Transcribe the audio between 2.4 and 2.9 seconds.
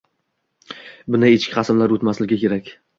kerak.